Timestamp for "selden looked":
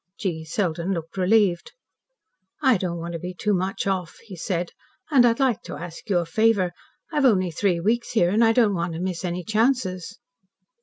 0.43-1.15